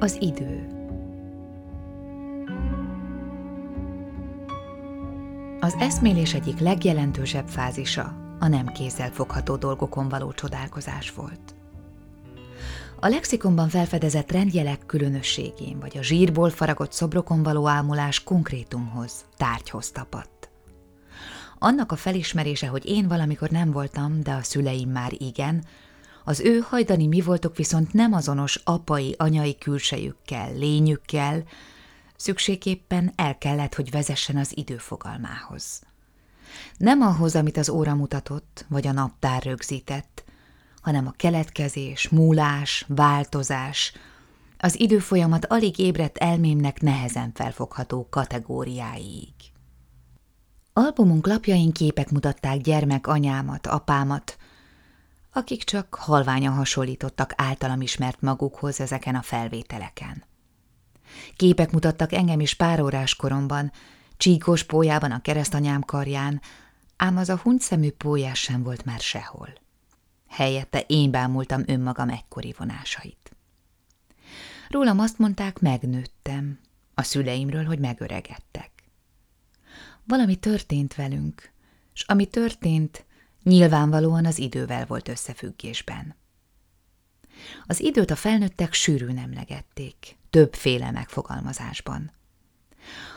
Az 0.00 0.16
idő 0.20 0.68
Az 5.60 5.74
eszmélés 5.78 6.34
egyik 6.34 6.58
legjelentősebb 6.58 7.48
fázisa 7.48 8.16
a 8.38 8.48
nem 8.48 8.66
kézzel 8.66 9.10
fogható 9.10 9.56
dolgokon 9.56 10.08
való 10.08 10.32
csodálkozás 10.32 11.10
volt. 11.10 11.54
A 13.00 13.08
lexikonban 13.08 13.68
felfedezett 13.68 14.32
rendjelek 14.32 14.86
különösségén 14.86 15.78
vagy 15.80 15.98
a 15.98 16.02
zsírból 16.02 16.50
faragott 16.50 16.92
szobrokon 16.92 17.42
való 17.42 17.68
ámulás 17.68 18.22
konkrétumhoz, 18.22 19.24
tárgyhoz 19.36 19.90
tapadt. 19.90 20.50
Annak 21.58 21.92
a 21.92 21.96
felismerése, 21.96 22.66
hogy 22.66 22.86
én 22.86 23.08
valamikor 23.08 23.50
nem 23.50 23.70
voltam, 23.70 24.22
de 24.22 24.32
a 24.32 24.42
szüleim 24.42 24.90
már 24.90 25.12
igen, 25.12 25.64
az 26.28 26.40
ő 26.40 26.58
hajdani 26.58 27.06
mi 27.06 27.20
voltok 27.20 27.56
viszont 27.56 27.92
nem 27.92 28.12
azonos 28.12 28.60
apai, 28.64 29.14
anyai 29.18 29.58
külsejükkel, 29.58 30.54
lényükkel, 30.54 31.42
szükségképpen 32.16 33.12
el 33.16 33.38
kellett, 33.38 33.74
hogy 33.74 33.90
vezessen 33.90 34.36
az 34.36 34.56
időfogalmához. 34.56 35.82
Nem 36.76 37.00
ahhoz, 37.00 37.36
amit 37.36 37.56
az 37.56 37.68
óra 37.68 37.94
mutatott, 37.94 38.64
vagy 38.68 38.86
a 38.86 38.92
naptár 38.92 39.42
rögzített, 39.42 40.24
hanem 40.80 41.06
a 41.06 41.14
keletkezés, 41.16 42.08
múlás, 42.08 42.84
változás, 42.88 43.92
az 44.58 44.80
időfolyamat 44.80 45.44
alig 45.44 45.78
ébredt 45.78 46.18
elmémnek 46.18 46.80
nehezen 46.80 47.32
felfogható 47.34 48.06
kategóriáig. 48.10 49.34
Albumunk 50.72 51.26
lapjain 51.26 51.72
képek 51.72 52.10
mutatták 52.10 52.60
gyermek 52.60 53.06
anyámat, 53.06 53.66
apámat, 53.66 54.37
akik 55.38 55.64
csak 55.64 55.94
halványan 55.94 56.54
hasonlítottak 56.54 57.32
általam 57.36 57.80
ismert 57.80 58.20
magukhoz 58.20 58.80
ezeken 58.80 59.14
a 59.14 59.22
felvételeken. 59.22 60.24
Képek 61.36 61.70
mutattak 61.70 62.12
engem 62.12 62.40
is 62.40 62.54
pár 62.54 62.80
órás 62.80 63.14
koromban, 63.16 63.72
csíkos 64.16 64.62
pójában 64.62 65.10
a 65.10 65.20
keresztanyám 65.20 65.80
karján, 65.80 66.40
ám 66.96 67.16
az 67.16 67.28
a 67.28 67.36
hunyszemű 67.36 67.90
pólyás 67.90 68.40
sem 68.40 68.62
volt 68.62 68.84
már 68.84 69.00
sehol. 69.00 69.52
Helyette 70.28 70.80
én 70.80 71.10
bámultam 71.10 71.62
önmagam 71.66 72.08
ekkori 72.08 72.54
vonásait. 72.58 73.36
Rólam 74.68 74.98
azt 74.98 75.18
mondták, 75.18 75.60
megnőttem, 75.60 76.58
a 76.94 77.02
szüleimről, 77.02 77.64
hogy 77.64 77.78
megöregedtek. 77.78 78.70
Valami 80.04 80.36
történt 80.36 80.94
velünk, 80.94 81.52
és 81.94 82.02
ami 82.02 82.26
történt, 82.26 83.06
nyilvánvalóan 83.48 84.26
az 84.26 84.38
idővel 84.38 84.86
volt 84.86 85.08
összefüggésben. 85.08 86.16
Az 87.66 87.80
időt 87.80 88.10
a 88.10 88.16
felnőttek 88.16 88.72
sűrűn 88.72 89.18
emlegették, 89.18 90.16
többféle 90.30 90.90
megfogalmazásban. 90.90 92.10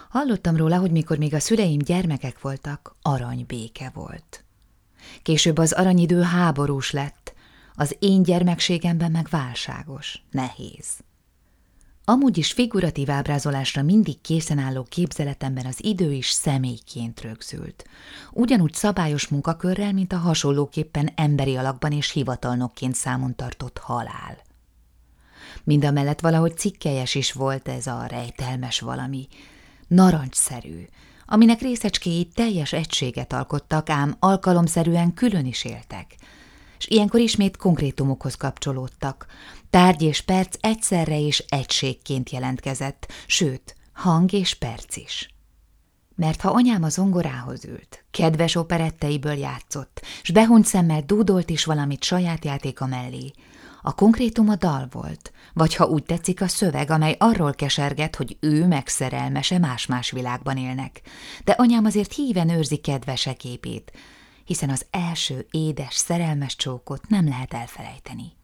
Hallottam 0.09 0.55
róla, 0.55 0.77
hogy 0.77 0.91
mikor 0.91 1.17
még 1.17 1.33
a 1.33 1.39
szüleim 1.39 1.79
gyermekek 1.79 2.41
voltak, 2.41 2.95
aranybéke 3.01 3.91
volt. 3.93 4.43
Később 5.21 5.57
az 5.57 5.71
aranyidő 5.71 6.21
háborús 6.21 6.91
lett, 6.91 7.33
az 7.73 7.95
én 7.99 8.23
gyermekségemben 8.23 9.11
meg 9.11 9.27
válságos, 9.29 10.21
nehéz. 10.31 10.87
Amúgy 12.11 12.37
is 12.37 12.51
figuratív 12.51 13.09
ábrázolásra 13.09 13.81
mindig 13.81 14.21
készen 14.21 14.57
álló 14.57 14.85
képzeletemben 14.89 15.65
az 15.65 15.83
idő 15.83 16.11
is 16.11 16.29
személyként 16.29 17.21
rögzült. 17.21 17.85
Ugyanúgy 18.31 18.73
szabályos 18.73 19.27
munkakörrel, 19.27 19.93
mint 19.93 20.13
a 20.13 20.17
hasonlóképpen 20.17 21.09
emberi 21.15 21.55
alakban 21.55 21.91
és 21.91 22.11
hivatalnokként 22.11 22.95
számon 22.95 23.35
tartott 23.35 23.77
halál. 23.77 24.37
Mindamellett 25.63 26.19
valahogy 26.19 26.57
cikkelyes 26.57 27.15
is 27.15 27.31
volt 27.31 27.67
ez 27.67 27.87
a 27.87 28.05
rejtelmes 28.05 28.79
valami, 28.79 29.27
narancsszerű, 29.87 30.87
aminek 31.25 31.61
részecskéi 31.61 32.25
teljes 32.25 32.73
egységet 32.73 33.33
alkottak, 33.33 33.89
ám 33.89 34.15
alkalomszerűen 34.19 35.13
külön 35.13 35.45
is 35.45 35.65
éltek. 35.65 36.15
És 36.77 36.87
ilyenkor 36.87 37.19
ismét 37.19 37.57
konkrétumokhoz 37.57 38.35
kapcsolódtak. 38.35 39.25
Tárgy 39.71 40.01
és 40.01 40.21
perc 40.21 40.55
egyszerre 40.59 41.19
és 41.19 41.43
egységként 41.49 42.29
jelentkezett, 42.29 43.11
sőt, 43.27 43.75
hang 43.93 44.33
és 44.33 44.53
perc 44.53 44.95
is. 44.95 45.33
Mert 46.15 46.41
ha 46.41 46.49
anyám 46.49 46.83
a 46.83 46.89
zongorához 46.89 47.65
ült, 47.65 48.05
kedves 48.11 48.55
operetteiből 48.55 49.33
játszott, 49.33 50.01
s 50.21 50.31
behunyt 50.31 50.65
szemmel 50.65 51.01
dúdolt 51.01 51.49
is 51.49 51.65
valamit 51.65 52.03
saját 52.03 52.45
játéka 52.45 52.85
mellé, 52.85 53.31
a 53.81 53.95
konkrétum 53.95 54.49
a 54.49 54.55
dal 54.55 54.87
volt, 54.91 55.31
vagy 55.53 55.75
ha 55.75 55.85
úgy 55.85 56.03
tetszik 56.03 56.41
a 56.41 56.47
szöveg, 56.47 56.89
amely 56.89 57.15
arról 57.19 57.53
keserget, 57.53 58.15
hogy 58.15 58.37
ő 58.39 58.67
meg 58.67 58.87
szerelmese 58.87 59.57
más-más 59.57 60.11
világban 60.11 60.57
élnek. 60.57 61.01
De 61.43 61.51
anyám 61.51 61.85
azért 61.85 62.13
híven 62.13 62.49
őrzi 62.49 62.77
kedvese 62.77 63.33
képét, 63.33 63.91
hiszen 64.45 64.69
az 64.69 64.85
első 64.89 65.47
édes, 65.51 65.95
szerelmes 65.95 66.55
csókot 66.55 67.07
nem 67.07 67.27
lehet 67.27 67.53
elfelejteni. 67.53 68.39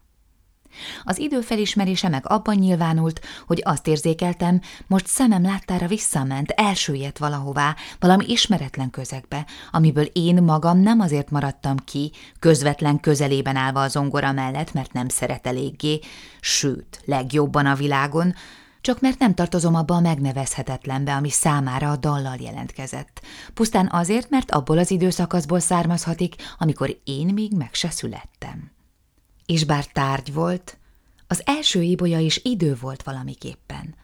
Az 1.04 1.18
idő 1.18 1.40
felismerése 1.40 2.08
meg 2.08 2.22
abban 2.26 2.54
nyilvánult, 2.54 3.20
hogy 3.46 3.62
azt 3.64 3.86
érzékeltem, 3.86 4.60
most 4.86 5.06
szemem 5.06 5.42
láttára 5.42 5.86
visszament, 5.86 6.50
elsüllyedt 6.50 7.18
valahová, 7.18 7.76
valami 7.98 8.24
ismeretlen 8.28 8.90
közegbe, 8.90 9.46
amiből 9.70 10.04
én 10.04 10.42
magam 10.42 10.78
nem 10.80 11.00
azért 11.00 11.30
maradtam 11.30 11.76
ki, 11.76 12.12
közvetlen 12.38 13.00
közelében 13.00 13.56
állva 13.56 13.82
a 13.82 13.88
zongora 13.88 14.32
mellett, 14.32 14.72
mert 14.72 14.92
nem 14.92 15.08
szeret 15.08 15.46
eléggé, 15.46 16.00
sőt, 16.40 17.00
legjobban 17.04 17.66
a 17.66 17.74
világon, 17.74 18.34
csak 18.80 19.00
mert 19.00 19.18
nem 19.18 19.34
tartozom 19.34 19.74
abba 19.74 19.94
a 19.94 20.00
megnevezhetetlenbe, 20.00 21.14
ami 21.14 21.30
számára 21.30 21.90
a 21.90 21.96
dallal 21.96 22.36
jelentkezett. 22.40 23.20
Pusztán 23.54 23.88
azért, 23.92 24.30
mert 24.30 24.50
abból 24.50 24.78
az 24.78 24.90
időszakaszból 24.90 25.60
származhatik, 25.60 26.34
amikor 26.58 26.98
én 27.04 27.26
még 27.26 27.52
meg 27.56 27.74
se 27.74 27.90
születtem 27.90 28.76
és 29.48 29.64
bár 29.64 29.84
tárgy 29.84 30.32
volt, 30.32 30.78
az 31.26 31.42
első 31.44 31.82
ibolya 31.82 32.18
is 32.18 32.40
idő 32.44 32.76
volt 32.80 33.02
valamiképpen. 33.02 33.94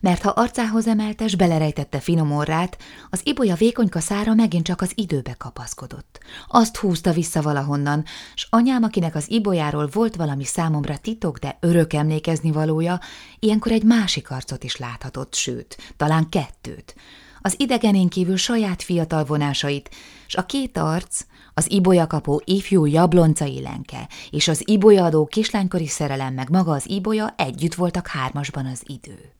Mert 0.00 0.22
ha 0.22 0.30
arcához 0.30 0.86
emelte, 0.86 1.28
s 1.28 1.34
belerejtette 1.34 2.00
finom 2.00 2.32
orrát, 2.32 2.78
az 3.10 3.20
ibolya 3.22 3.54
vékonyka 3.54 4.00
szára 4.00 4.34
megint 4.34 4.64
csak 4.64 4.80
az 4.80 4.92
időbe 4.94 5.34
kapaszkodott. 5.38 6.20
Azt 6.48 6.76
húzta 6.76 7.12
vissza 7.12 7.42
valahonnan, 7.42 8.04
s 8.34 8.46
anyám, 8.50 8.82
akinek 8.82 9.14
az 9.14 9.30
ibolyáról 9.30 9.88
volt 9.92 10.16
valami 10.16 10.44
számomra 10.44 10.98
titok, 10.98 11.38
de 11.38 11.56
örök 11.60 11.92
emlékezni 11.92 12.50
valója, 12.50 13.00
ilyenkor 13.38 13.72
egy 13.72 13.84
másik 13.84 14.30
arcot 14.30 14.64
is 14.64 14.76
láthatott, 14.76 15.34
sőt, 15.34 15.76
talán 15.96 16.28
kettőt. 16.28 16.94
Az 17.42 17.54
idegenén 17.58 18.08
kívül 18.08 18.36
saját 18.36 18.82
fiatal 18.82 19.24
vonásait, 19.24 19.90
s 20.26 20.34
a 20.34 20.46
két 20.46 20.78
arc, 20.78 21.24
az 21.54 21.70
ibolyakapó 21.70 22.42
ifjú 22.44 22.84
jabloncai 22.84 23.60
lenke 23.60 24.08
és 24.30 24.48
az 24.48 24.62
ibolyaadó 24.68 25.26
kislánykori 25.26 25.86
szerelem 25.86 26.34
meg 26.34 26.50
maga 26.50 26.72
az 26.72 26.88
ibolya 26.88 27.34
együtt 27.36 27.74
voltak 27.74 28.06
hármasban 28.06 28.66
az 28.66 28.82
idő. 28.86 29.32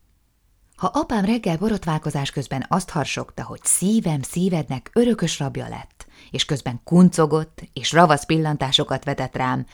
Ha 0.77 0.87
apám 0.87 1.25
reggel 1.25 1.57
borotválkozás 1.57 2.31
közben 2.31 2.67
azt 2.69 2.91
harsogta, 2.91 3.45
hogy 3.45 3.61
szívem 3.63 4.23
szívednek 4.23 4.91
örökös 4.95 5.39
rabja 5.39 5.69
lett, 5.69 6.07
és 6.31 6.45
közben 6.45 6.81
kuncogott 6.85 7.63
és 7.73 7.93
ravasz 7.93 8.27
pillantásokat 8.27 9.05
vetett 9.05 9.37
rám, 9.37 9.67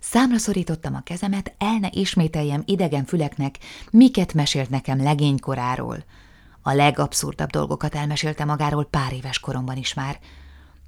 számra 0.00 0.38
szorítottam 0.38 0.94
a 0.94 1.02
kezemet, 1.02 1.54
el 1.58 1.78
ne 1.78 1.88
ismételjem 1.90 2.62
idegen 2.66 3.04
füleknek, 3.04 3.58
miket 3.90 4.34
mesélt 4.34 4.70
nekem 4.70 5.02
legénykoráról. 5.02 6.04
A 6.62 6.72
legabszurdabb 6.72 7.50
dolgokat 7.50 7.94
elmesélte 7.94 8.44
magáról 8.44 8.84
pár 8.84 9.12
éves 9.12 9.40
koromban 9.40 9.76
is 9.76 9.94
már– 9.94 10.18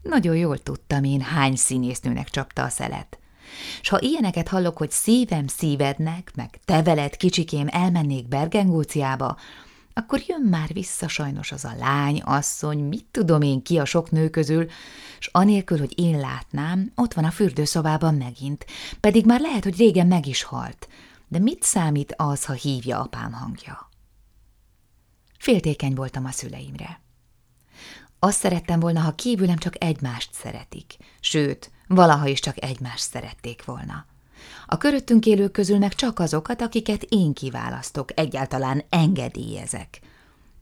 nagyon 0.04 0.36
jól 0.36 0.58
tudtam 0.58 1.04
én, 1.04 1.20
hány 1.20 1.56
színésznőnek 1.56 2.28
csapta 2.28 2.62
a 2.62 2.68
szelet. 2.68 3.18
S 3.82 3.88
ha 3.88 4.00
ilyeneket 4.00 4.48
hallok, 4.48 4.76
hogy 4.76 4.90
szívem 4.90 5.46
szívednek, 5.46 6.30
meg 6.34 6.60
te 6.64 6.82
veled 6.82 7.16
kicsikém 7.16 7.66
elmennék 7.70 8.28
Bergengóciába, 8.28 9.36
akkor 9.94 10.22
jön 10.26 10.46
már 10.50 10.72
vissza 10.72 11.08
sajnos 11.08 11.52
az 11.52 11.64
a 11.64 11.74
lány, 11.78 12.20
asszony, 12.24 12.78
mit 12.78 13.04
tudom 13.10 13.42
én 13.42 13.62
ki 13.62 13.78
a 13.78 13.84
sok 13.84 14.10
nő 14.10 14.28
közül, 14.30 14.66
s 15.18 15.28
anélkül, 15.32 15.78
hogy 15.78 15.98
én 15.98 16.18
látnám, 16.18 16.92
ott 16.94 17.14
van 17.14 17.24
a 17.24 17.30
fürdőszobában 17.30 18.14
megint, 18.14 18.66
pedig 19.00 19.26
már 19.26 19.40
lehet, 19.40 19.64
hogy 19.64 19.76
régen 19.76 20.06
meg 20.06 20.26
is 20.26 20.42
halt. 20.42 20.88
De 21.28 21.38
mit 21.38 21.62
számít 21.62 22.14
az, 22.16 22.44
ha 22.44 22.52
hívja 22.52 23.00
apám 23.00 23.32
hangja? 23.32 23.88
Féltékeny 25.44 25.94
voltam 25.94 26.24
a 26.24 26.30
szüleimre. 26.30 27.00
Azt 28.18 28.38
szerettem 28.38 28.80
volna, 28.80 29.00
ha 29.00 29.14
kívülem 29.14 29.56
csak 29.56 29.84
egymást 29.84 30.32
szeretik, 30.32 30.96
sőt, 31.20 31.70
valaha 31.86 32.26
is 32.26 32.40
csak 32.40 32.62
egymást 32.62 33.10
szerették 33.10 33.64
volna. 33.64 34.06
A 34.66 34.76
köröttünk 34.76 35.26
élők 35.26 35.52
közül 35.52 35.78
meg 35.78 35.94
csak 35.94 36.18
azokat, 36.18 36.60
akiket 36.60 37.02
én 37.08 37.32
kiválasztok, 37.32 38.18
egyáltalán 38.18 38.84
engedélyezek. 38.88 40.00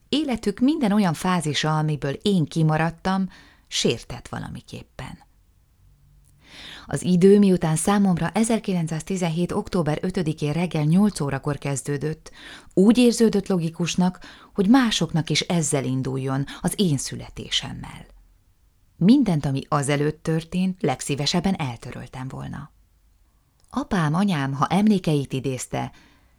Életük 0.08 0.58
minden 0.60 0.92
olyan 0.92 1.14
fázisa, 1.14 1.78
amiből 1.78 2.12
én 2.22 2.44
kimaradtam, 2.44 3.28
sértett 3.68 4.28
valamiképpen. 4.28 5.18
Az 6.92 7.02
idő, 7.02 7.38
miután 7.38 7.76
számomra 7.76 8.30
1917. 8.34 9.52
október 9.52 9.98
5-én 10.02 10.52
reggel 10.52 10.84
8 10.84 11.20
órakor 11.20 11.58
kezdődött, 11.58 12.30
úgy 12.74 12.98
érződött 12.98 13.48
logikusnak, 13.48 14.18
hogy 14.54 14.68
másoknak 14.68 15.30
is 15.30 15.40
ezzel 15.40 15.84
induljon, 15.84 16.44
az 16.60 16.72
én 16.76 16.98
születésemmel. 16.98 18.06
Mindent, 18.96 19.46
ami 19.46 19.62
azelőtt 19.68 20.22
történt, 20.22 20.82
legszívesebben 20.82 21.54
eltöröltem 21.54 22.28
volna. 22.28 22.70
Apám, 23.70 24.14
anyám, 24.14 24.52
ha 24.52 24.66
emlékeit 24.66 25.32
idézte, 25.32 25.92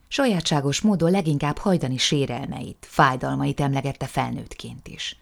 sajátságos 0.07 0.81
módon 0.81 1.11
leginkább 1.11 1.57
hajdani 1.57 1.97
sérelmeit, 1.97 2.85
fájdalmait 2.89 3.59
emlegette 3.59 4.05
felnőttként 4.05 4.87
is. 4.87 5.17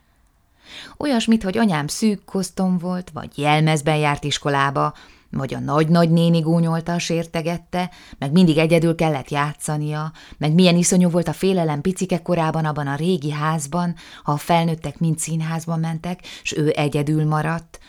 Olyasmit, 0.97 1.43
hogy 1.43 1.57
anyám 1.57 1.87
szűk 1.87 2.25
kosztom 2.25 2.77
volt, 2.77 3.09
vagy 3.09 3.37
jelmezben 3.37 3.97
járt 3.97 4.23
iskolába, 4.23 4.93
vagy 5.31 5.53
a 5.53 5.59
nagy-nagy 5.59 6.09
néni 6.09 6.39
gúnyolta, 6.39 6.99
sértegette, 6.99 7.89
meg 8.17 8.31
mindig 8.31 8.57
egyedül 8.57 8.95
kellett 8.95 9.29
játszania, 9.29 10.11
meg 10.37 10.53
milyen 10.53 10.77
iszonyú 10.77 11.09
volt 11.09 11.27
a 11.27 11.33
félelem 11.33 11.81
picike 11.81 12.21
korában 12.21 12.65
abban 12.65 12.87
a 12.87 12.95
régi 12.95 13.31
házban, 13.31 13.95
ha 14.23 14.31
a 14.31 14.37
felnőttek 14.37 14.99
mind 14.99 15.19
színházban 15.19 15.79
mentek, 15.79 16.19
s 16.43 16.57
ő 16.57 16.73
egyedül 16.75 17.25
maradt, 17.25 17.79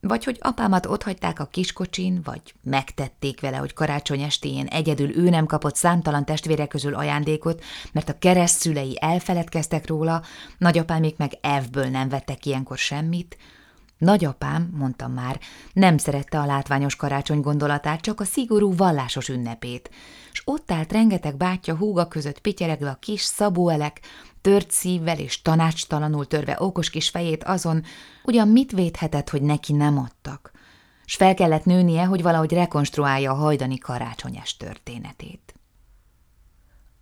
vagy 0.00 0.24
hogy 0.24 0.38
apámat 0.40 0.86
otthagyták 0.86 1.40
a 1.40 1.44
kiskocsin, 1.44 2.20
vagy 2.24 2.54
megtették 2.62 3.40
vele, 3.40 3.56
hogy 3.56 3.72
karácsony 3.72 4.20
estéjén 4.20 4.66
egyedül 4.66 5.16
ő 5.16 5.28
nem 5.28 5.46
kapott 5.46 5.76
számtalan 5.76 6.24
testvére 6.24 6.66
közül 6.66 6.94
ajándékot, 6.94 7.64
mert 7.92 8.08
a 8.08 8.18
keresztszülei 8.18 8.98
elfeledkeztek 9.00 9.86
róla, 9.86 10.22
nagyapámék 10.58 11.16
meg 11.16 11.32
evből 11.40 11.86
nem 11.86 12.08
vettek 12.08 12.46
ilyenkor 12.46 12.78
semmit, 12.78 13.36
Nagyapám, 13.98 14.70
mondtam 14.76 15.12
már, 15.12 15.40
nem 15.72 15.98
szerette 15.98 16.38
a 16.40 16.46
látványos 16.46 16.96
karácsony 16.96 17.40
gondolatát, 17.40 18.00
csak 18.00 18.20
a 18.20 18.24
szigorú 18.24 18.76
vallásos 18.76 19.28
ünnepét, 19.28 19.90
s 20.32 20.42
ott 20.44 20.70
állt 20.70 20.92
rengeteg 20.92 21.36
bátyja 21.36 21.76
húga 21.76 22.08
között 22.08 22.38
pityeregve 22.38 22.90
a 22.90 22.98
kis 23.00 23.22
szabóelek, 23.22 24.00
tört 24.40 24.70
szívvel 24.70 25.18
és 25.18 25.42
tanácstalanul 25.42 26.26
törve 26.26 26.56
okos 26.58 26.90
kis 26.90 27.08
fejét 27.08 27.44
azon, 27.44 27.84
ugyan 28.24 28.48
mit 28.48 28.72
védhetett, 28.72 29.30
hogy 29.30 29.42
neki 29.42 29.72
nem 29.72 29.98
adtak, 29.98 30.50
s 31.04 31.14
fel 31.14 31.34
kellett 31.34 31.64
nőnie, 31.64 32.04
hogy 32.04 32.22
valahogy 32.22 32.52
rekonstruálja 32.52 33.32
a 33.32 33.34
hajdani 33.34 33.78
karácsonyes 33.78 34.56
történetét. 34.56 35.54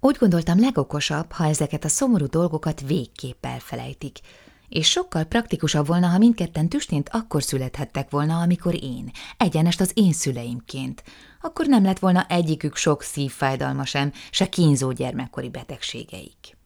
Úgy 0.00 0.16
gondoltam 0.18 0.60
legokosabb, 0.60 1.32
ha 1.32 1.46
ezeket 1.46 1.84
a 1.84 1.88
szomorú 1.88 2.26
dolgokat 2.26 2.80
végképp 2.80 3.46
elfelejtik, 3.46 4.18
és 4.68 4.90
sokkal 4.90 5.24
praktikusabb 5.24 5.86
volna, 5.86 6.06
ha 6.06 6.18
mindketten 6.18 6.68
tüstént 6.68 7.08
akkor 7.08 7.42
születhettek 7.42 8.10
volna, 8.10 8.40
amikor 8.40 8.82
én, 8.82 9.10
egyenest 9.36 9.80
az 9.80 9.90
én 9.94 10.12
szüleimként. 10.12 11.02
Akkor 11.40 11.66
nem 11.66 11.84
lett 11.84 11.98
volna 11.98 12.26
egyikük 12.28 12.76
sok 12.76 13.02
szívfájdalma 13.02 13.84
sem, 13.84 14.12
se 14.30 14.48
kínzó 14.48 14.92
gyermekkori 14.92 15.48
betegségeik. 15.48 16.56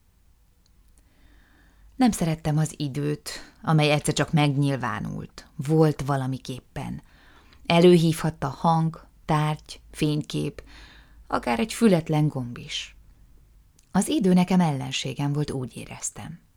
Nem 1.96 2.10
szerettem 2.10 2.58
az 2.58 2.74
időt, 2.76 3.30
amely 3.62 3.90
egyszer 3.90 4.14
csak 4.14 4.32
megnyilvánult, 4.32 5.46
volt 5.56 6.02
valamiképpen. 6.06 7.02
Előhívhatta 7.66 8.48
hang, 8.48 9.06
tárgy, 9.24 9.80
fénykép, 9.90 10.62
akár 11.26 11.58
egy 11.58 11.72
fületlen 11.72 12.28
gomb 12.28 12.58
is. 12.58 12.96
Az 13.92 14.08
idő 14.08 14.32
nekem 14.32 14.60
ellenségem 14.60 15.32
volt, 15.32 15.50
úgy 15.50 15.76
éreztem 15.76 16.48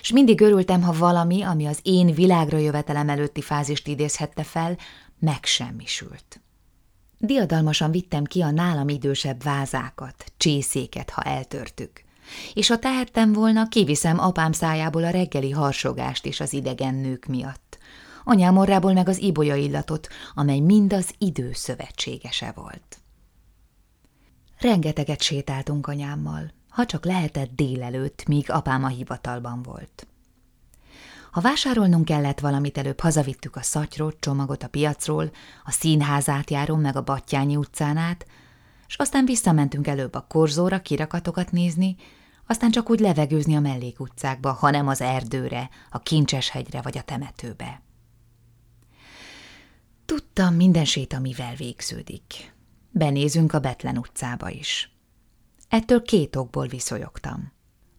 és 0.00 0.12
mindig 0.12 0.40
örültem, 0.40 0.82
ha 0.82 0.92
valami, 0.92 1.42
ami 1.42 1.66
az 1.66 1.78
én 1.82 2.14
világra 2.14 2.58
jövetelem 2.58 3.08
előtti 3.08 3.40
fázist 3.40 3.88
idézhette 3.88 4.42
fel, 4.42 4.76
megsemmisült. 5.18 6.40
Diadalmasan 7.18 7.90
vittem 7.90 8.24
ki 8.24 8.40
a 8.40 8.50
nálam 8.50 8.88
idősebb 8.88 9.42
vázákat, 9.42 10.32
csészéket, 10.36 11.10
ha 11.10 11.22
eltörtük. 11.22 12.04
És 12.54 12.68
ha 12.68 12.78
tehettem 12.78 13.32
volna, 13.32 13.68
kiviszem 13.68 14.18
apám 14.18 14.52
szájából 14.52 15.04
a 15.04 15.10
reggeli 15.10 15.50
harsogást 15.50 16.26
is 16.26 16.40
az 16.40 16.52
idegen 16.52 16.94
nők 16.94 17.26
miatt. 17.26 17.78
Anyám 18.24 18.56
orrából 18.56 18.92
meg 18.92 19.08
az 19.08 19.18
ibolya 19.18 19.54
illatot, 19.54 20.08
amely 20.34 20.58
mind 20.58 20.92
az 20.92 21.14
idő 21.18 21.50
szövetségese 21.52 22.52
volt. 22.54 22.98
Rengeteget 24.58 25.22
sétáltunk 25.22 25.86
anyámmal, 25.86 26.52
ha 26.74 26.86
csak 26.86 27.04
lehetett 27.04 27.54
délelőtt, 27.54 28.26
míg 28.26 28.50
apám 28.50 28.84
a 28.84 28.88
hivatalban 28.88 29.62
volt. 29.62 30.06
Ha 31.30 31.40
vásárolnunk 31.40 32.04
kellett 32.04 32.40
valamit, 32.40 32.78
előbb 32.78 33.00
hazavittük 33.00 33.56
a 33.56 33.62
szatyrót, 33.62 34.16
csomagot 34.20 34.62
a 34.62 34.68
piacról, 34.68 35.30
a 35.64 35.70
színházát 35.70 36.50
járom 36.50 36.80
meg 36.80 36.96
a 36.96 37.02
Battyányi 37.02 37.56
utcán 37.56 37.96
át, 37.96 38.26
és 38.86 38.96
aztán 38.96 39.24
visszamentünk 39.24 39.86
előbb 39.86 40.14
a 40.14 40.26
korzóra 40.28 40.80
kirakatokat 40.80 41.50
nézni, 41.50 41.96
aztán 42.46 42.70
csak 42.70 42.90
úgy 42.90 43.00
levegőzni 43.00 43.56
a 43.56 43.60
mellékutcákba, 43.60 44.52
hanem 44.52 44.88
az 44.88 45.00
erdőre, 45.00 45.70
a 45.90 45.98
Kincseshegyre 45.98 46.82
vagy 46.82 46.98
a 46.98 47.02
temetőbe. 47.02 47.82
Tudtam 50.04 50.54
minden 50.54 50.84
sét, 50.84 51.12
amivel 51.12 51.54
végződik. 51.54 52.54
Benézünk 52.90 53.52
a 53.52 53.58
Betlen 53.58 53.98
utcába 53.98 54.50
is. 54.50 54.93
Ettől 55.74 56.02
két 56.02 56.36
okból 56.36 56.66
viszonyogtam. 56.66 57.52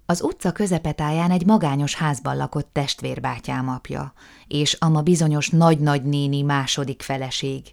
Az 0.06 0.22
utca 0.22 0.52
közepetáján 0.52 1.32
egy 1.32 1.46
magányos 1.46 1.96
házban 1.96 2.38
lakott 2.38 2.70
testvérbátyám 2.72 3.70
apja, 3.70 4.14
és 4.48 4.74
ama 4.74 5.02
bizonyos 5.02 5.50
nagy-nagy 5.50 6.04
néni 6.04 6.42
második 6.42 7.02
feleség, 7.02 7.72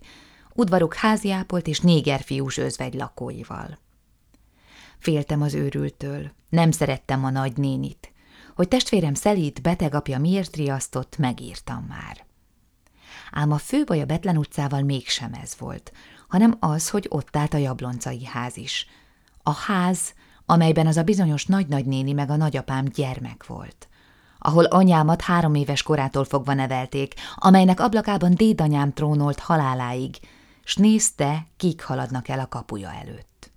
udvaruk 0.54 0.94
háziápolt 0.94 1.66
és 1.66 1.81
négerfiús 1.81 2.56
özvegy 2.56 2.94
lakóival. 2.94 3.78
Féltem 4.99 5.43
az 5.43 5.54
őrültől, 5.54 6.31
nem 6.48 6.70
szerettem 6.70 7.25
a 7.25 7.31
nagynénit. 7.31 8.12
Hogy 8.55 8.69
testvérem 8.69 9.14
szelít, 9.14 9.62
beteg 9.62 9.94
apja 9.94 10.19
miért 10.19 10.56
riasztott, 10.56 11.16
megírtam 11.19 11.84
már. 11.88 12.26
Ám 13.32 13.52
a 13.52 13.58
fő 13.58 13.84
baj 13.84 14.00
a 14.00 14.05
Betlen 14.06 14.37
utcával 14.37 14.82
mégsem 14.82 15.32
ez 15.43 15.56
volt, 15.58 15.93
hanem 16.28 16.56
az, 16.60 16.90
hogy 16.90 17.06
ott 17.08 17.37
állt 17.37 17.55
a 17.55 17.58
jabloncai 17.58 18.25
ház 18.25 18.56
is– 18.56 18.87
a 19.42 19.52
ház, 19.52 20.14
amelyben 20.46 20.86
az 20.86 20.96
a 20.96 21.02
bizonyos 21.02 21.46
nagynagynéni 21.46 22.12
meg 22.12 22.30
a 22.30 22.36
nagyapám 22.36 22.84
gyermek 22.84 23.46
volt 23.46 23.86
ahol 24.44 24.64
anyámat 24.64 25.20
három 25.20 25.55
éves 25.55 25.82
korától 25.82 26.24
fogva 26.24 26.55
nevelték, 26.55 27.14
amelynek 27.34 27.81
ablakában 27.81 28.34
dédanyám 28.34 28.93
trónolt 28.93 29.38
haláláig, 29.38 30.17
s 30.64 30.76
nézte, 30.76 31.46
kik 31.56 31.82
haladnak 31.82 32.28
el 32.28 32.40
a 32.40 32.48
kapuja 32.48 32.93
előtt. 32.93 33.52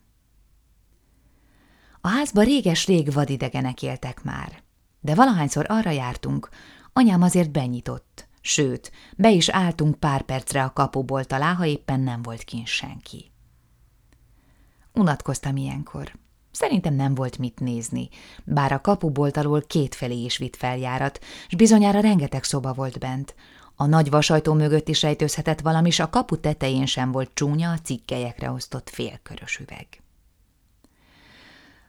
A 2.01 2.07
házba 2.07 2.41
réges-rég 2.41 3.13
vadidegenek 3.13 3.81
éltek 3.81 4.24
már, 4.24 4.63
de 5.00 5.15
valahányszor 5.15 5.65
arra 5.67 5.89
jártunk, 5.89 6.50
anyám 6.93 7.21
azért 7.21 7.51
benyitott, 7.51 8.27
sőt, 8.41 8.91
be 9.17 9.31
is 9.31 9.50
álltunk 9.50 9.95
pár 9.95 10.21
percre 10.21 10.63
a 10.63 10.74
kapuból 10.74 11.25
talá, 11.25 11.53
ha 11.53 11.65
éppen 11.65 12.00
nem 12.00 12.21
volt 12.21 12.43
kint 12.43 12.67
senki. 12.67 13.31
Unatkoztam 14.95 15.55
ilyenkor. 15.55 16.11
Szerintem 16.51 16.93
nem 16.93 17.15
volt 17.15 17.37
mit 17.37 17.59
nézni, 17.59 18.09
bár 18.43 18.71
a 18.71 18.81
kapubolt 18.81 19.37
alól 19.37 19.61
kétfelé 19.61 20.23
is 20.23 20.37
vitt 20.37 20.55
feljárat, 20.55 21.19
s 21.47 21.55
bizonyára 21.55 21.99
rengeteg 21.99 22.43
szoba 22.43 22.73
volt 22.73 22.99
bent. 22.99 23.35
A 23.75 23.85
nagy 23.85 24.09
vasajtó 24.09 24.53
mögött 24.53 24.87
is 24.87 25.01
rejtőzhetett 25.01 25.61
valami, 25.61 25.89
s 25.89 25.99
a 25.99 26.09
kapu 26.09 26.39
tetején 26.39 26.85
sem 26.85 27.11
volt 27.11 27.31
csúnya 27.33 27.71
a 27.71 27.79
cikkelyekre 27.79 28.51
osztott 28.51 28.89
félkörös 28.89 29.57
üveg. 29.57 29.87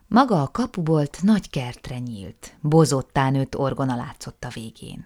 Maga 0.07 0.41
a 0.41 0.51
kapubolt 0.51 1.19
nagy 1.21 1.49
kertre 1.49 1.99
nyílt, 1.99 2.55
bozottán 2.61 3.31
nőtt 3.31 3.57
orgona 3.57 3.95
látszott 3.95 4.43
a 4.43 4.51
végén. 4.53 5.05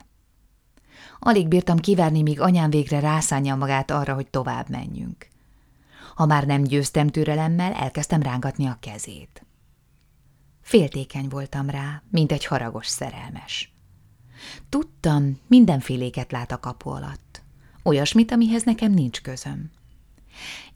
Alig 1.19 1.47
bírtam 1.47 1.77
kivárni, 1.77 2.21
míg 2.21 2.39
anyám 2.39 2.69
végre 2.69 2.99
rászánja 2.99 3.55
magát 3.55 3.91
arra, 3.91 4.13
hogy 4.13 4.27
tovább 4.29 4.69
menjünk. 4.69 5.30
Ha 6.15 6.25
már 6.25 6.45
nem 6.45 6.63
győztem 6.63 7.07
türelemmel, 7.07 7.73
elkezdtem 7.73 8.21
rángatni 8.21 8.65
a 8.65 8.77
kezét. 8.79 9.45
Féltékeny 10.61 11.27
voltam 11.27 11.69
rá, 11.69 12.03
mint 12.09 12.31
egy 12.31 12.45
haragos 12.45 12.87
szerelmes. 12.87 13.73
Tudtam, 14.69 15.39
mindenféléket 15.47 16.31
lát 16.31 16.51
a 16.51 16.59
kapu 16.59 16.89
alatt. 16.89 17.41
Olyasmit, 17.83 18.31
amihez 18.31 18.63
nekem 18.63 18.91
nincs 18.91 19.21
közöm. 19.21 19.71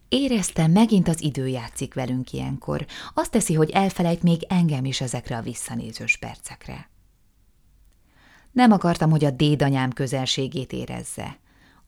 Éreztem, 0.08 0.70
megint 0.70 1.08
az 1.08 1.22
idő 1.22 1.48
játszik 1.48 1.94
velünk 1.94 2.32
ilyenkor. 2.32 2.86
Azt 3.14 3.30
teszi, 3.30 3.54
hogy 3.54 3.70
elfelejt 3.70 4.22
még 4.22 4.42
engem 4.48 4.84
is 4.84 5.00
ezekre 5.00 5.36
a 5.36 5.42
visszanézős 5.42 6.16
percekre. 6.16 6.90
Nem 8.52 8.72
akartam, 8.72 9.10
hogy 9.10 9.24
a 9.24 9.30
dédanyám 9.30 9.92
közelségét 9.92 10.72
érezze 10.72 11.38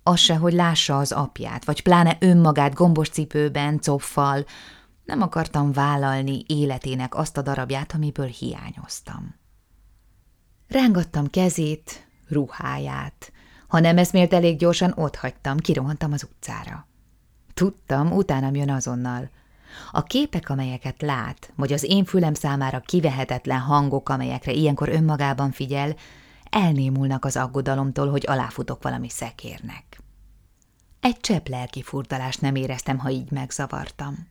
az 0.08 0.18
se, 0.18 0.36
hogy 0.36 0.52
lássa 0.52 0.98
az 0.98 1.12
apját, 1.12 1.64
vagy 1.64 1.82
pláne 1.82 2.16
önmagát 2.20 2.74
gombos 2.74 3.08
cipőben, 3.08 3.80
coffal. 3.80 4.44
Nem 5.04 5.22
akartam 5.22 5.72
vállalni 5.72 6.44
életének 6.46 7.14
azt 7.14 7.36
a 7.36 7.42
darabját, 7.42 7.92
amiből 7.94 8.26
hiányoztam. 8.26 9.34
Rángattam 10.68 11.30
kezét, 11.30 12.06
ruháját. 12.28 13.32
Ha 13.68 13.80
nem 13.80 13.98
eszmélt 13.98 14.32
elég 14.32 14.58
gyorsan, 14.58 14.92
ott 14.96 15.16
hagytam, 15.16 15.58
kirohantam 15.58 16.12
az 16.12 16.22
utcára. 16.30 16.86
Tudtam, 17.54 18.12
utánam 18.12 18.54
jön 18.54 18.70
azonnal. 18.70 19.30
A 19.90 20.02
képek, 20.02 20.50
amelyeket 20.50 21.02
lát, 21.02 21.52
vagy 21.56 21.72
az 21.72 21.84
én 21.84 22.04
fülem 22.04 22.34
számára 22.34 22.80
kivehetetlen 22.80 23.60
hangok, 23.60 24.08
amelyekre 24.08 24.52
ilyenkor 24.52 24.88
önmagában 24.88 25.50
figyel, 25.50 25.94
elnémulnak 26.50 27.24
az 27.24 27.36
aggodalomtól, 27.36 28.10
hogy 28.10 28.24
aláfutok 28.26 28.82
valami 28.82 29.08
szekérnek. 29.08 30.00
Egy 31.00 31.20
csepp 31.20 31.46
lelki 31.46 31.82
furdalást 31.82 32.40
nem 32.40 32.54
éreztem, 32.54 32.98
ha 32.98 33.10
így 33.10 33.30
megzavartam. 33.30 34.28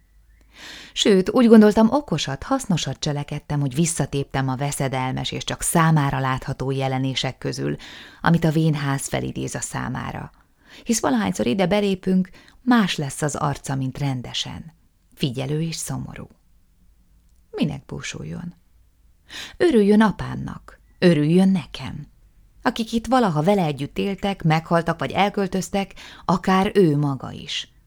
Sőt, 0.94 1.30
úgy 1.30 1.48
gondoltam 1.48 1.92
okosat, 1.92 2.44
hasznosat 2.44 3.00
cselekedtem, 3.00 3.60
hogy 3.60 3.76
visszatéptem 3.76 4.50
a 4.50 4.56
veszedelmes 4.56 5.32
és 5.32 5.44
csak 5.44 5.62
számára 5.62 6.20
látható 6.20 6.72
jelenések 6.72 7.38
közül, 7.38 7.76
amit 8.22 8.44
a 8.44 8.52
vénház 8.52 9.08
felidéz 9.08 9.56
a 9.56 9.60
számára. 9.60 10.32
Hisz 10.84 11.00
valahányszor 11.00 11.46
ide 11.46 11.68
belépünk, 11.68 12.30
más 12.62 12.96
lesz 12.96 13.22
az 13.22 13.36
arca, 13.36 13.76
mint 13.76 13.98
rendesen. 13.98 14.74
Figyelő 15.16 15.62
és 15.62 15.76
szomorú. 15.76 16.28
Minek 17.52 17.86
búsuljon? 17.86 18.54
Örüljön 19.58 20.02
apámnak, 20.02 20.77
örüljön 21.00 21.50
nekem. 21.50 22.08
Akik 22.62 22.92
itt 22.92 23.08
valaha 23.08 23.42
vele 23.42 23.64
együtt 23.64 23.98
éltek, 23.98 24.44
meghaltak 24.44 25.00
vagy 25.00 25.12
elköltöztek, 25.12 25.94
akár 26.26 26.72
ő 26.74 26.98
maga 26.98 27.32
is– 27.32 27.68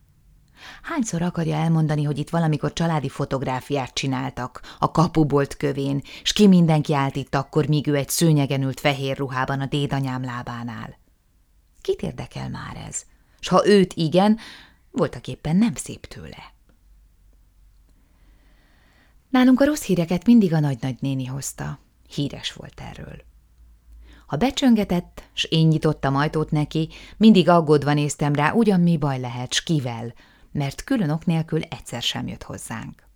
Hányszor 0.83 1.23
akarja 1.23 1.57
elmondani, 1.57 2.02
hogy 2.02 2.19
itt 2.19 2.31
valamikor 2.31 2.73
családi 2.73 3.09
fotográfiát 3.09 3.95
csináltak, 3.95 4.61
a 4.79 4.90
kapubolt 4.90 5.57
kövén, 5.57 6.02
s 6.23 6.33
ki 6.33 6.47
mindenki 6.47 6.95
állt 6.95 7.17
itt 7.17 7.35
akkor, 7.35 7.67
míg 7.67 7.87
ő 7.87 7.97
egy 7.97 8.09
szőnyegen 8.09 8.62
ült 8.62 8.81
fehér 8.81 9.17
ruhában 9.17 9.61
a 9.61 9.67
dédanyám 9.67 10.25
lábánál. 10.25 10.99
Kit 11.81 12.02
érdekel 12.02 12.49
már 12.49 12.76
ez? 12.88 13.05
S 13.40 13.49
ha 13.49 13.67
őt 13.67 13.93
igen, 13.93 14.38
voltak 14.90 15.29
éppen 15.29 15.57
nem 15.57 15.75
szép 15.75 16.07
tőle. 16.07 16.52
Nálunk 19.29 19.61
a 19.61 19.64
rossz 19.64 19.83
híreket 19.83 20.26
mindig 20.26 20.52
a 20.52 20.61
nagy-nagynéni 20.61 21.25
hozta. 21.25 21.79
Híres 22.14 22.52
volt 22.52 22.81
erről. 22.90 23.29
Ha 24.26 24.37
becsöngetett, 24.37 25.23
s 25.33 25.45
én 25.45 25.67
nyitottam 25.67 26.17
ajtót 26.17 26.50
neki, 26.50 26.88
mindig 27.17 27.49
aggódva 27.49 27.93
néztem 27.93 28.35
rá, 28.35 28.52
ugyan 28.52 28.81
mi 28.81 28.97
baj 28.97 29.21
lehet, 29.21 29.52
s 29.52 29.62
kivel, 29.62 30.14
mert 30.52 30.85
külön 30.85 31.11
ok 31.11 31.25
nélkül 31.25 31.62
egyszer 31.62 32.02
sem 32.02 32.29
jött 32.29 32.43
hozzánk. 32.43 33.09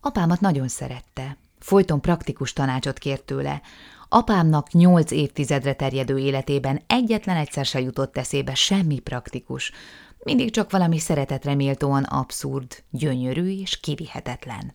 Apámat 0.00 0.40
nagyon 0.40 0.68
szerette, 0.68 1.36
folyton 1.58 2.00
praktikus 2.00 2.52
tanácsot 2.52 2.98
kért 2.98 3.24
tőle. 3.24 3.62
Apámnak 4.08 4.72
nyolc 4.72 5.10
évtizedre 5.10 5.72
terjedő 5.72 6.18
életében 6.18 6.82
egyetlen 6.86 7.36
egyszer 7.36 7.64
se 7.64 7.80
jutott 7.80 8.16
eszébe 8.16 8.54
semmi 8.54 8.98
praktikus, 8.98 9.72
mindig 10.18 10.50
csak 10.50 10.70
valami 10.70 10.98
szeretetre 10.98 11.54
méltóan 11.54 12.02
abszurd, 12.02 12.82
gyönyörű 12.90 13.60
és 13.60 13.80
kivihetetlen. 13.80 14.74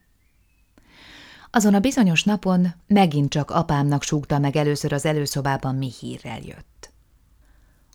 Azon 1.55 1.73
a 1.73 1.79
bizonyos 1.79 2.23
napon 2.23 2.73
megint 2.87 3.29
csak 3.29 3.51
apámnak 3.51 4.03
súgta 4.03 4.39
meg 4.39 4.55
először 4.55 4.93
az 4.93 5.05
előszobában, 5.05 5.75
mi 5.75 5.91
hírrel 5.99 6.39
jött. 6.39 6.91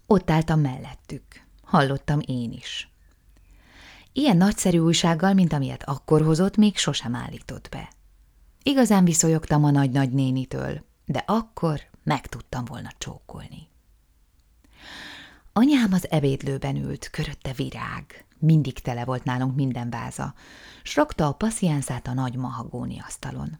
Ott 0.06 0.30
álltam 0.30 0.60
mellettük. 0.60 1.24
Hallottam 1.62 2.20
én 2.26 2.52
is. 2.52 2.90
Ilyen 4.12 4.36
nagyszerű 4.36 4.78
újsággal, 4.78 5.34
mint 5.34 5.52
amilyet 5.52 5.82
akkor 5.82 6.22
hozott, 6.22 6.56
még 6.56 6.76
sosem 6.76 7.14
állított 7.14 7.68
be. 7.70 7.88
Igazán 8.62 9.04
viszonyogtam 9.04 9.64
a 9.64 9.70
nagy-nagy 9.70 10.10
nénitől, 10.10 10.84
de 11.04 11.24
akkor 11.26 11.80
meg 12.04 12.26
tudtam 12.26 12.64
volna 12.64 12.90
csókolni. 12.98 13.68
Anyám 15.52 15.92
az 15.92 16.10
ebédlőben 16.10 16.76
ült, 16.76 17.10
körötte 17.10 17.52
virág, 17.52 18.24
mindig 18.40 18.78
tele 18.78 19.04
volt 19.04 19.24
nálunk 19.24 19.54
minden 19.54 19.90
váza, 19.90 20.34
s 20.82 20.96
rakta 20.96 21.26
a 21.26 21.32
passziánszát 21.32 22.06
a 22.06 22.12
nagy 22.12 22.36
mahagóni 22.36 23.00
asztalon. 23.06 23.58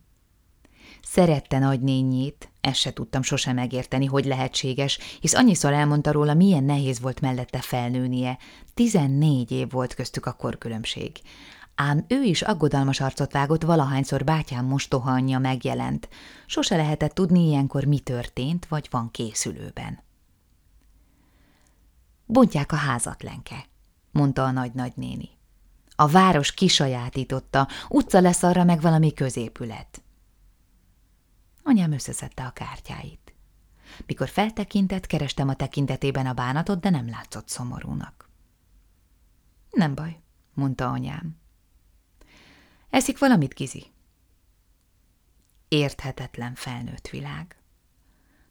Szerette 1.02 1.58
nagynényét, 1.58 2.50
ezt 2.60 2.78
se 2.78 2.92
tudtam 2.92 3.22
sosem 3.22 3.54
megérteni, 3.54 4.06
hogy 4.06 4.25
lehetséges, 4.25 4.99
hisz 5.20 5.34
annyiszor 5.34 5.72
elmondta 5.72 6.12
róla, 6.12 6.34
milyen 6.34 6.64
nehéz 6.64 7.00
volt 7.00 7.20
mellette 7.20 7.60
felnőnie. 7.60 8.38
Tizennégy 8.75 9.50
év 9.50 9.70
volt 9.70 9.94
köztük 9.94 10.26
a 10.26 10.32
korkülönbség. 10.32 11.20
Ám 11.75 12.04
ő 12.08 12.22
is 12.22 12.42
aggodalmas 12.42 13.00
arcot 13.00 13.32
vágott, 13.32 13.62
valahányszor 13.62 14.25
bátyám 14.25 14.64
mostoha 14.64 15.10
anyja 15.10 15.38
megjelent. 15.38 16.08
Sose 16.46 16.76
lehetett 16.76 17.14
tudni 17.14 17.46
ilyenkor, 17.46 17.84
mi 17.84 17.99
történt, 17.99 18.66
vagy 18.66 18.88
van 18.90 19.10
készülőben. 19.10 20.02
Bontják 22.26 22.72
a 22.72 22.76
házat, 22.76 23.22
Lenke, 23.22 23.64
mondta 24.20 24.44
a 24.44 24.50
nagy-nagynéni. 24.50 25.28
A 25.96 26.08
város 26.08 26.52
kisajátította, 26.52 27.68
utca 27.88 28.20
lesz 28.20 28.42
arra 28.42 28.64
meg 28.64 28.80
valami 28.80 29.14
középület. 29.14 30.02
Anyám 31.62 31.92
összeszedte 31.92 32.44
a 32.44 32.50
kártyáit. 32.50 33.34
Mikor 34.06 34.28
feltekintett, 34.28 35.06
kerestem 35.06 35.48
a 35.48 35.54
tekintetében 35.54 36.26
a 36.26 36.32
bánatot, 36.32 36.80
de 36.80 36.90
nem 36.90 37.08
látszott 37.08 37.48
szomorúnak. 37.48 38.28
Nem 39.70 39.94
baj, 39.94 40.20
mondta 40.54 40.90
anyám. 40.90 41.38
Eszik 42.90 43.18
valamit, 43.18 43.54
Gizi? 43.54 43.92
Érthetetlen 45.68 46.54
felnőtt 46.54 47.08
világ. 47.08 47.59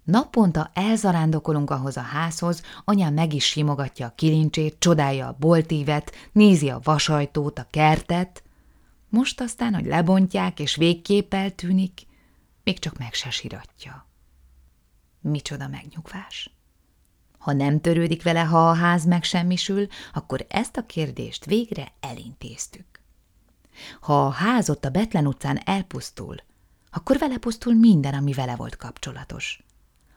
Naponta 0.09 0.71
elzarándokolunk 0.73 1.69
ahhoz 1.69 1.97
a 1.97 2.01
házhoz, 2.01 2.61
anyám 2.85 3.13
meg 3.13 3.33
is 3.33 3.45
simogatja 3.45 4.05
a 4.05 4.13
kilincsét, 4.15 4.75
csodálja 4.79 5.27
a 5.27 5.35
boltívet, 5.39 6.11
nézi 6.31 6.69
a 6.69 6.79
vasajtót, 6.83 7.59
a 7.59 7.67
kertet. 7.69 8.43
Most 9.09 9.41
aztán, 9.41 9.73
hogy 9.73 9.85
lebontják 9.85 10.59
és 10.59 10.75
végképp 10.75 11.33
eltűnik, 11.33 12.01
még 12.63 12.79
csak 12.79 12.97
meg 12.97 13.13
se 13.13 13.29
siratja. 13.29 14.07
Micsoda 15.21 15.67
megnyugvás! 15.67 16.51
Ha 17.37 17.53
nem 17.53 17.81
törődik 17.81 18.23
vele, 18.23 18.41
ha 18.41 18.69
a 18.69 18.73
ház 18.73 19.05
megsemmisül, 19.05 19.87
akkor 20.13 20.45
ezt 20.49 20.77
a 20.77 20.85
kérdést 20.85 21.45
végre 21.45 21.93
elintéztük. 21.99 22.85
Ha 24.01 24.25
a 24.25 24.29
ház 24.29 24.69
ott 24.69 24.85
a 24.85 24.89
Betlen 24.89 25.27
utcán 25.27 25.59
elpusztul, 25.65 26.35
akkor 26.91 27.17
vele 27.17 27.37
pusztul 27.37 27.73
minden, 27.73 28.13
ami 28.13 28.33
vele 28.33 28.55
volt 28.55 28.75
kapcsolatos. 28.75 29.63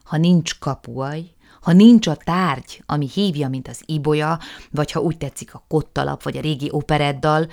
Ha 0.04 0.16
nincs 0.16 0.58
kapuaj, 0.58 1.34
ha 1.60 1.72
nincs 1.72 2.06
a 2.06 2.16
tárgy, 2.16 2.82
ami 2.86 3.08
hívja, 3.08 3.48
mint 3.48 3.68
az 3.68 3.82
ibolya, 3.86 4.38
vagy 4.70 4.92
ha 4.92 5.00
úgy 5.00 5.16
tetszik 5.16 5.54
a 5.54 5.64
kottalap, 5.68 6.22
vagy 6.22 6.36
a 6.36 6.40
régi 6.40 6.68
opereddal, 6.70 7.48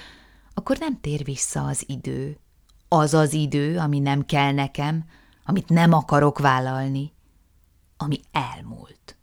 akkor 0.53 0.77
nem 0.77 0.99
tér 1.01 1.23
vissza 1.23 1.65
az 1.65 1.83
idő, 1.87 2.39
az 2.87 3.13
az 3.13 3.33
idő, 3.33 3.77
ami 3.77 3.99
nem 3.99 4.25
kell 4.25 4.51
nekem, 4.51 5.05
amit 5.45 5.69
nem 5.69 5.93
akarok 5.93 6.39
vállalni, 6.39 7.13
ami 7.97 8.19
elmúlt. 8.31 9.17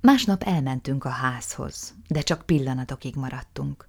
Másnap 0.00 0.42
elmentünk 0.42 1.04
a 1.04 1.08
házhoz, 1.08 1.94
de 2.08 2.20
csak 2.20 2.46
pillanatokig 2.46 3.14
maradtunk. 3.14 3.86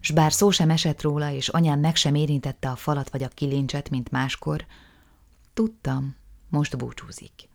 S 0.00 0.10
bár 0.10 0.32
szó 0.32 0.50
sem 0.50 0.70
esett 0.70 1.02
róla, 1.02 1.30
és 1.30 1.48
anyám 1.48 1.80
meg 1.80 1.96
sem 1.96 2.14
érintette 2.14 2.70
a 2.70 2.76
falat 2.76 3.10
vagy 3.10 3.22
a 3.22 3.28
kilincset, 3.28 3.90
mint 3.90 4.10
máskor, 4.10 4.66
tudtam, 5.54 6.16
most 6.52 6.76
búcsúzik. 6.76 7.48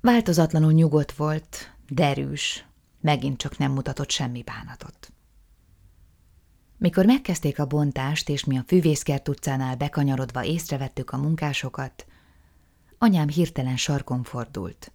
Változatlanul 0.00 0.72
nyugodt 0.72 1.12
volt, 1.12 1.74
derűs, 1.88 2.66
megint 3.00 3.38
csak 3.38 3.58
nem 3.58 3.72
mutatott 3.72 4.10
semmi 4.10 4.42
bánatot. 4.42 5.12
Mikor 6.78 7.04
megkezdték 7.04 7.58
a 7.58 7.66
bontást, 7.66 8.28
és 8.28 8.44
mi 8.44 8.58
a 8.58 8.64
fűvészkert 8.66 9.28
utcánál 9.28 9.76
bekanyarodva 9.76 10.44
észrevettük 10.44 11.10
a 11.10 11.16
munkásokat, 11.16 12.06
anyám 12.98 13.28
hirtelen 13.28 13.76
sarkon 13.76 14.22
fordult. 14.22 14.92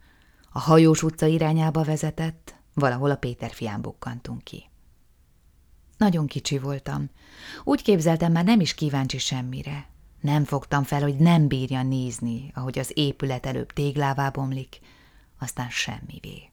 A 0.51 0.59
hajós 0.59 1.03
utca 1.03 1.25
irányába 1.25 1.83
vezetett, 1.83 2.55
valahol 2.73 3.11
a 3.11 3.15
Péter 3.15 3.51
fián 3.51 3.81
bukkantunk 3.81 4.43
ki. 4.43 4.69
Nagyon 5.97 6.27
kicsi 6.27 6.57
voltam. 6.57 7.09
Úgy 7.63 7.81
képzeltem, 7.81 8.31
már 8.31 8.43
nem 8.43 8.59
is 8.59 8.73
kíváncsi 8.73 9.17
semmire. 9.17 9.92
Nem 10.23 10.43
fogtam 10.43 10.83
fel, 10.83 11.01
hogy 11.01 11.15
nem 11.15 11.47
bírja 11.47 11.83
nézni, 11.83 12.51
ahogy 12.53 12.79
az 12.79 12.91
épület 12.93 13.45
előbb 13.45 13.71
téglává 13.71 14.29
bomlik, 14.29 14.79
aztán 15.39 15.69
semmivé. 15.69 16.49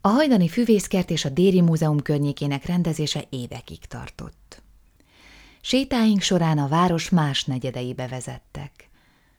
A 0.00 0.08
hajdani 0.08 0.48
füvészkert 0.48 1.10
és 1.10 1.24
a 1.24 1.28
Déri 1.28 1.60
Múzeum 1.60 2.00
környékének 2.00 2.64
rendezése 2.64 3.24
évekig 3.30 3.78
tartott. 3.78 4.62
Sétáink 5.60 6.20
során 6.20 6.58
a 6.58 6.68
város 6.68 7.08
más 7.08 7.44
negyedeibe 7.44 8.08
vezettek. 8.08 8.90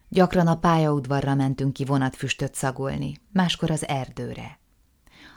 Gyakran 0.10 0.48
a 0.48 0.58
pályaudvarra 0.60 1.36
mentünk 1.36 1.74
ki 1.74 1.86
vonatfüstöt 1.86 2.56
szagolni, 2.56 3.16
máskor 3.32 3.72
az 3.72 3.88
erdőre. 3.88 4.60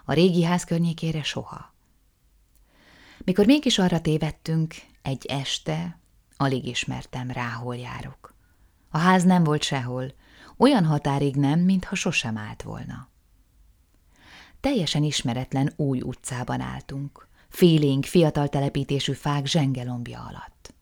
A 0.04 0.12
régi 0.12 0.42
ház 0.42 0.64
környékére 0.64 1.22
soha. 1.22 1.74
Mikor 3.24 3.46
mégis 3.46 3.78
arra 3.78 4.00
tévedtünk, 4.00 4.74
egy 5.02 5.26
este, 5.26 6.02
alig 6.44 6.66
ismertem 6.66 7.30
rá, 7.30 7.50
hol 7.50 7.76
járok. 7.76 8.34
A 8.90 8.98
ház 8.98 9.24
nem 9.24 9.44
volt 9.44 9.62
sehol, 9.62 10.12
olyan 10.56 10.84
határig 10.84 11.36
nem, 11.36 11.60
mintha 11.60 11.94
sosem 11.94 12.36
állt 12.36 12.62
volna. 12.62 13.08
teljesen 14.60 15.02
ismeretlen 15.02 15.72
új 15.76 16.00
utcában 16.00 16.60
álltunk, 16.60 17.28
félénk 17.48 18.04
fiatal 18.04 18.48
telepítésű 18.48 19.12
fák 19.12 19.46
zsengelombja 19.46 20.20
alatt. 20.20 20.74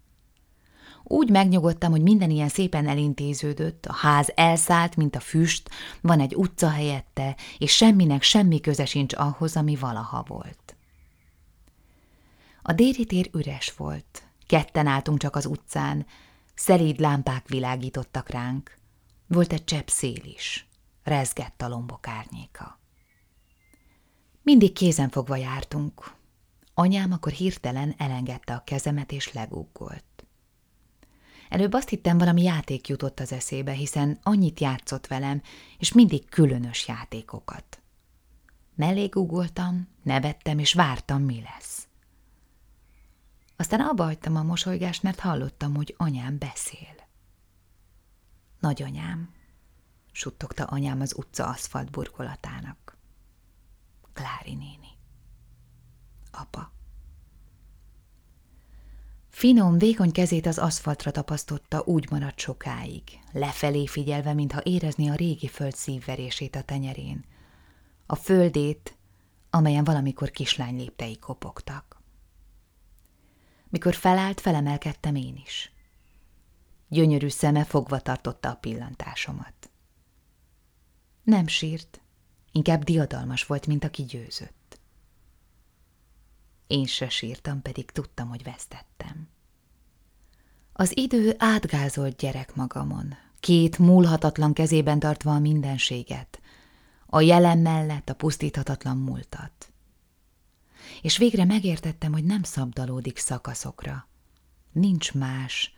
Úgy 1.02 1.30
megnyugodtam, 1.30 1.90
hogy 1.90 2.02
minden 2.02 2.30
ilyen 2.30 2.48
szépen 2.48 2.88
elintéződött, 2.88 3.86
a 3.86 3.92
ház 3.92 4.32
elszállt, 4.34 4.96
mint 4.96 5.16
a 5.16 5.20
füst, 5.20 5.70
van 6.00 6.20
egy 6.20 6.34
utca 6.34 6.70
helyette, 6.70 7.36
és 7.58 7.76
semminek 7.76 8.22
semmi 8.22 8.60
köze 8.60 8.84
sincs 8.84 9.14
ahhoz, 9.14 9.56
ami 9.56 9.76
valaha 9.76 10.24
volt. 10.26 10.76
A 12.62 12.72
déli 12.72 13.04
tér 13.04 13.30
üres 13.32 13.74
volt, 13.76 14.22
ketten 14.52 14.86
álltunk 14.86 15.18
csak 15.18 15.36
az 15.36 15.46
utcán, 15.46 16.06
szelíd 16.54 17.00
lámpák 17.00 17.48
világítottak 17.48 18.28
ránk, 18.28 18.78
volt 19.26 19.52
egy 19.52 19.64
csepp 19.64 19.86
szél 19.86 20.24
is, 20.24 20.68
rezgett 21.02 21.62
a 21.62 21.68
lombok 21.68 22.08
árnyéka. 22.08 22.80
Mindig 24.42 24.72
kézen 24.72 25.08
fogva 25.08 25.36
jártunk. 25.36 26.14
Anyám 26.74 27.12
akkor 27.12 27.32
hirtelen 27.32 27.94
elengedte 27.98 28.54
a 28.54 28.62
kezemet 28.64 29.12
és 29.12 29.32
leguggolt. 29.32 30.26
Előbb 31.48 31.72
azt 31.72 31.88
hittem, 31.88 32.18
valami 32.18 32.42
játék 32.42 32.88
jutott 32.88 33.20
az 33.20 33.32
eszébe, 33.32 33.72
hiszen 33.72 34.18
annyit 34.22 34.60
játszott 34.60 35.06
velem, 35.06 35.42
és 35.78 35.92
mindig 35.92 36.28
különös 36.28 36.88
játékokat. 36.88 37.82
Mellé 38.74 39.06
googoltam, 39.06 39.88
nevettem, 40.02 40.58
és 40.58 40.72
vártam, 40.74 41.22
mi 41.22 41.42
lesz. 41.42 41.86
Aztán 43.62 43.80
abba 43.80 44.04
hagytam 44.04 44.36
a 44.36 44.42
mosolygást, 44.42 45.02
mert 45.02 45.20
hallottam, 45.20 45.74
hogy 45.74 45.94
anyám 45.98 46.38
beszél. 46.38 46.94
Nagyanyám, 48.60 49.34
suttogta 50.12 50.64
anyám 50.64 51.00
az 51.00 51.14
utca 51.16 51.46
aszfalt 51.46 51.90
burkolatának. 51.90 52.96
Klári 54.12 54.54
néni. 54.54 54.88
Apa. 56.30 56.72
Finom, 59.28 59.78
vékony 59.78 60.12
kezét 60.12 60.46
az 60.46 60.58
aszfaltra 60.58 61.10
tapasztotta, 61.10 61.82
úgy 61.84 62.10
maradt 62.10 62.38
sokáig, 62.38 63.02
lefelé 63.32 63.86
figyelve, 63.86 64.32
mintha 64.32 64.60
érezni 64.62 65.08
a 65.08 65.14
régi 65.14 65.48
föld 65.48 65.74
szívverését 65.74 66.56
a 66.56 66.62
tenyerén. 66.62 67.24
A 68.06 68.14
földét, 68.14 68.96
amelyen 69.50 69.84
valamikor 69.84 70.30
kislány 70.30 70.76
léptei 70.76 71.18
kopogtak. 71.18 72.01
Mikor 73.72 73.94
felállt, 73.94 74.40
felemelkedtem 74.40 75.14
én 75.14 75.36
is. 75.44 75.72
Gyönyörű 76.88 77.28
szeme 77.28 77.64
fogva 77.64 78.00
tartotta 78.00 78.48
a 78.50 78.54
pillantásomat. 78.54 79.70
Nem 81.22 81.46
sírt, 81.46 82.00
inkább 82.52 82.84
diadalmas 82.84 83.46
volt, 83.46 83.66
mint 83.66 83.84
aki 83.84 84.02
győzött. 84.02 84.78
Én 86.66 86.86
se 86.86 87.08
sírtam, 87.08 87.62
pedig 87.62 87.90
tudtam, 87.90 88.28
hogy 88.28 88.42
vesztettem. 88.42 89.28
Az 90.72 90.96
idő 90.96 91.34
átgázolt 91.38 92.16
gyerek 92.16 92.54
magamon, 92.54 93.14
két 93.40 93.78
múlhatatlan 93.78 94.52
kezében 94.52 94.98
tartva 94.98 95.34
a 95.34 95.38
mindenséget, 95.38 96.40
a 97.06 97.20
jelen 97.20 97.58
mellett 97.58 98.08
a 98.08 98.14
pusztíthatatlan 98.14 98.96
múltat. 98.96 99.71
És 101.02 101.16
végre 101.16 101.44
megértettem, 101.44 102.12
hogy 102.12 102.24
nem 102.24 102.42
szabdalódik 102.42 103.18
szakaszokra. 103.18 104.08
Nincs 104.72 105.14
más, 105.14 105.74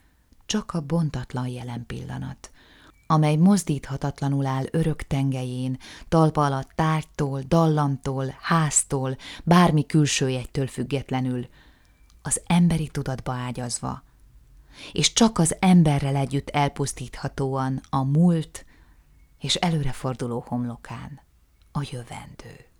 csak 0.46 0.74
a 0.74 0.80
bontatlan 0.80 1.48
jelen 1.48 1.86
pillanat, 1.86 2.50
amely 3.06 3.36
mozdíthatatlanul 3.36 4.46
áll 4.46 4.64
örök 4.70 5.02
tengelyén, 5.02 5.78
talpa 6.08 6.44
alatt 6.44 6.70
tárgytól, 6.74 7.42
dallamtól, 7.48 8.36
háztól, 8.40 9.16
bármi 9.44 9.86
külső 9.86 10.28
jegytől 10.28 10.66
függetlenül, 10.66 11.48
az 12.22 12.40
emberi 12.46 12.88
tudatba 12.88 13.32
ágyazva, 13.32 14.02
és 14.92 15.12
csak 15.12 15.38
az 15.38 15.56
emberrel 15.58 16.16
együtt 16.16 16.48
elpusztíthatóan 16.48 17.80
a 17.90 18.02
múlt 18.02 18.64
és 19.38 19.54
előreforduló 19.54 20.44
homlokán 20.48 21.20
a 21.72 21.88
jövendő. 21.90 22.73